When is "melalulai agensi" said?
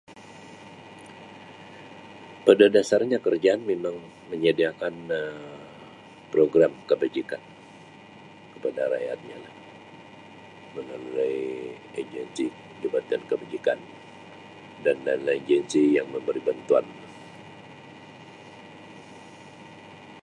10.75-12.45